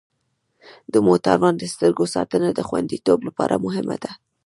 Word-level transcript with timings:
د 0.93 0.95
موټروان 1.07 1.53
د 1.57 1.63
سترګو 1.73 2.03
ساتنه 2.15 2.49
د 2.53 2.59
خوندیتوب 2.67 3.19
لپاره 3.27 3.61
مهمه 3.65 3.97
ده. 4.03 4.11